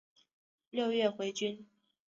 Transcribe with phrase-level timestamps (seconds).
[0.71, 1.63] 六月回军。